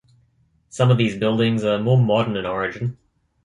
[0.69, 2.97] Some of these buildings are more modern in origin.